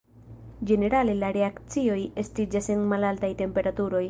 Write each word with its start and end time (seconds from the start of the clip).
Ĝenerale 0.71 1.13
la 1.19 1.29
reakcioj 1.37 1.99
estiĝas 2.25 2.71
en 2.77 2.85
malaltaj 2.97 3.35
temperaturoj. 3.45 3.99